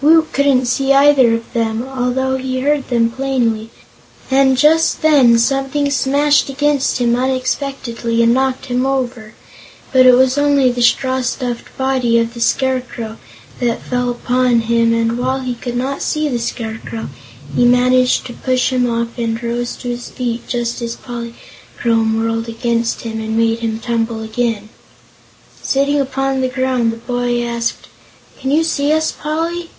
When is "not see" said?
15.76-16.28